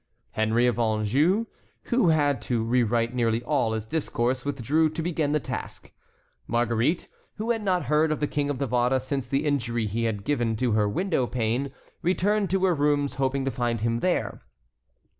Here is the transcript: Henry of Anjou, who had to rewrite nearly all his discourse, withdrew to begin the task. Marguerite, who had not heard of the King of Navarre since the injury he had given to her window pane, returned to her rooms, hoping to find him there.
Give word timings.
Henry 0.31 0.65
of 0.65 0.79
Anjou, 0.79 1.45
who 1.83 2.09
had 2.09 2.41
to 2.41 2.63
rewrite 2.63 3.13
nearly 3.13 3.43
all 3.43 3.73
his 3.73 3.85
discourse, 3.85 4.43
withdrew 4.43 4.89
to 4.89 5.03
begin 5.03 5.31
the 5.31 5.39
task. 5.39 5.91
Marguerite, 6.47 7.07
who 7.35 7.51
had 7.51 7.61
not 7.61 7.83
heard 7.83 8.11
of 8.11 8.19
the 8.19 8.25
King 8.25 8.49
of 8.49 8.59
Navarre 8.59 8.99
since 8.99 9.27
the 9.27 9.45
injury 9.45 9.85
he 9.85 10.05
had 10.05 10.23
given 10.25 10.55
to 10.55 10.71
her 10.71 10.89
window 10.89 11.27
pane, 11.27 11.71
returned 12.01 12.49
to 12.49 12.65
her 12.65 12.73
rooms, 12.73 13.13
hoping 13.21 13.45
to 13.45 13.51
find 13.51 13.81
him 13.81 13.99
there. 13.99 14.41